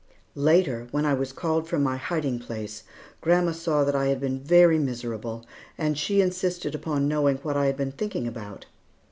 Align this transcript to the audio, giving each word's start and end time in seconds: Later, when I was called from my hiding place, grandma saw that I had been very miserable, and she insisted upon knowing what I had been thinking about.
Later, 0.33 0.87
when 0.89 1.05
I 1.05 1.13
was 1.13 1.31
called 1.31 1.67
from 1.67 1.83
my 1.83 1.95
hiding 1.95 2.39
place, 2.39 2.85
grandma 3.21 3.51
saw 3.51 3.83
that 3.83 3.95
I 3.95 4.07
had 4.07 4.19
been 4.19 4.39
very 4.39 4.79
miserable, 4.79 5.45
and 5.77 5.95
she 5.95 6.21
insisted 6.21 6.73
upon 6.73 7.07
knowing 7.07 7.37
what 7.43 7.55
I 7.55 7.67
had 7.67 7.77
been 7.77 7.91
thinking 7.91 8.27
about. 8.27 8.65